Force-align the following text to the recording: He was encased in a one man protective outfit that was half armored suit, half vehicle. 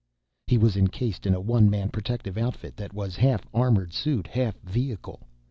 He 0.47 0.57
was 0.57 0.77
encased 0.77 1.27
in 1.27 1.35
a 1.35 1.39
one 1.39 1.69
man 1.69 1.89
protective 1.89 2.35
outfit 2.35 2.75
that 2.75 2.91
was 2.91 3.15
half 3.17 3.45
armored 3.53 3.93
suit, 3.93 4.25
half 4.25 4.59
vehicle. 4.61 5.21